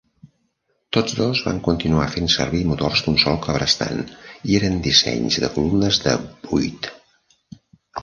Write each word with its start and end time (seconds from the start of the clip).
Tots 0.95 1.17
dos 1.19 1.41
van 1.47 1.59
continuar 1.67 2.07
fent 2.15 2.31
servir 2.37 2.63
motors 2.71 3.05
d'un 3.09 3.21
sol 3.27 3.39
cabrestant 3.45 4.03
i 4.09 4.61
eren 4.63 4.83
dissenys 4.91 5.41
de 5.47 5.55
columnes 5.61 6.05
de 6.09 6.19
buit. 6.51 6.95